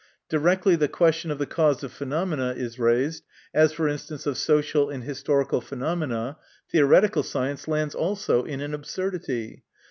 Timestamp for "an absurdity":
8.61-9.63